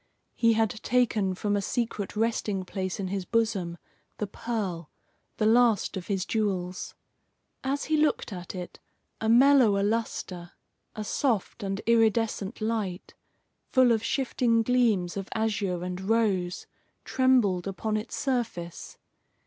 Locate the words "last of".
5.45-6.07